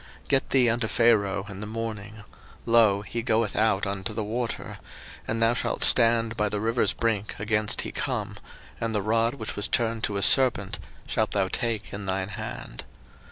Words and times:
02:007:015 0.23 0.27
Get 0.29 0.49
thee 0.49 0.67
unto 0.71 0.87
Pharaoh 0.87 1.45
in 1.47 1.59
the 1.59 1.67
morning; 1.67 2.23
lo, 2.65 3.03
he 3.03 3.21
goeth 3.21 3.55
out 3.55 3.85
unto 3.85 4.15
the 4.15 4.23
water; 4.23 4.79
and 5.27 5.39
thou 5.39 5.53
shalt 5.53 5.83
stand 5.83 6.35
by 6.35 6.49
the 6.49 6.59
river's 6.59 6.91
brink 6.91 7.35
against 7.37 7.81
he 7.83 7.91
come; 7.91 8.37
and 8.79 8.95
the 8.95 9.01
rod 9.03 9.35
which 9.35 9.55
was 9.55 9.67
turned 9.67 10.03
to 10.05 10.17
a 10.17 10.23
serpent 10.23 10.79
shalt 11.05 11.29
thou 11.33 11.47
take 11.49 11.93
in 11.93 12.07
thine 12.07 12.29
hand. 12.29 12.83